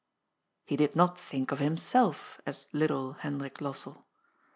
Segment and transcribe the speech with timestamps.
[0.65, 4.03] He did not think of himself as little Hendrik Lossell.